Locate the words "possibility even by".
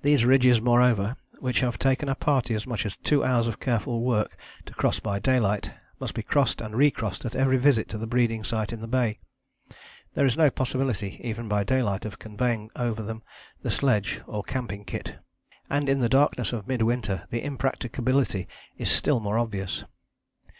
10.52-11.64